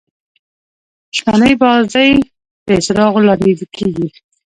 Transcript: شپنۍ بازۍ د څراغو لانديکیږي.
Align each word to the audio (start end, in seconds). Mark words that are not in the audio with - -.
شپنۍ 1.17 1.53
بازۍ 1.61 2.11
د 2.67 2.69
څراغو 2.85 3.25
لانديکیږي. 3.27 4.07